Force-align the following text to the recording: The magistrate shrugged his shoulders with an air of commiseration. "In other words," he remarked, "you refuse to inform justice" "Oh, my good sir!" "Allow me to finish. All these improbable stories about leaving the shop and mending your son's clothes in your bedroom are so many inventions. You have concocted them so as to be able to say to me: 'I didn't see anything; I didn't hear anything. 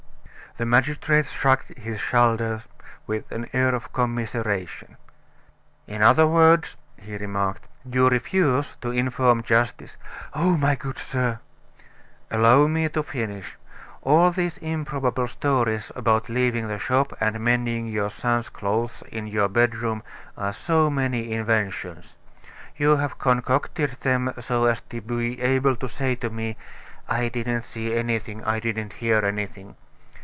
The 0.57 0.65
magistrate 0.65 1.27
shrugged 1.27 1.69
his 1.77 2.01
shoulders 2.01 2.67
with 3.07 3.31
an 3.31 3.47
air 3.53 3.73
of 3.73 3.93
commiseration. 3.93 4.97
"In 5.87 6.01
other 6.01 6.27
words," 6.27 6.75
he 6.97 7.15
remarked, 7.15 7.69
"you 7.89 8.09
refuse 8.09 8.75
to 8.81 8.91
inform 8.91 9.43
justice" 9.43 9.95
"Oh, 10.33 10.57
my 10.57 10.75
good 10.75 10.97
sir!" 10.97 11.39
"Allow 12.29 12.67
me 12.67 12.89
to 12.89 13.01
finish. 13.01 13.55
All 14.01 14.29
these 14.31 14.57
improbable 14.57 15.29
stories 15.29 15.89
about 15.95 16.27
leaving 16.27 16.67
the 16.67 16.79
shop 16.79 17.13
and 17.21 17.39
mending 17.39 17.87
your 17.87 18.09
son's 18.09 18.49
clothes 18.49 19.03
in 19.09 19.27
your 19.27 19.47
bedroom 19.47 20.03
are 20.37 20.51
so 20.51 20.89
many 20.89 21.31
inventions. 21.31 22.17
You 22.75 22.97
have 22.97 23.17
concocted 23.17 23.91
them 24.01 24.33
so 24.41 24.65
as 24.65 24.81
to 24.89 24.99
be 24.99 25.41
able 25.41 25.77
to 25.77 25.87
say 25.87 26.15
to 26.15 26.29
me: 26.29 26.57
'I 27.07 27.29
didn't 27.29 27.61
see 27.61 27.95
anything; 27.95 28.43
I 28.43 28.59
didn't 28.59 28.91
hear 28.91 29.23
anything. 29.25 29.77